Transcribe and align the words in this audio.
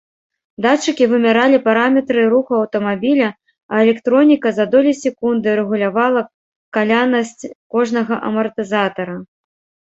Датчыкі 0.65 1.05
вымяралі 1.09 1.57
параметры 1.67 2.23
руху 2.31 2.51
аўтамабіля, 2.61 3.27
а 3.73 3.81
электроніка 3.83 4.53
за 4.55 4.65
долі 4.77 4.95
секунды 5.03 5.49
рэгулявала 5.61 6.25
калянасць 6.79 7.43
кожнага 7.77 8.15
амартызатара. 8.33 9.15